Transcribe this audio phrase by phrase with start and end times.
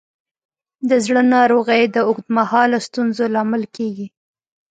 [0.89, 4.07] د زړه ناروغۍ د اوږد مهاله ستونزو لامل کېږي.